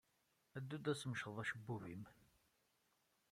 [0.63, 2.03] Ddu ad tmecḍed acebbub-nnem.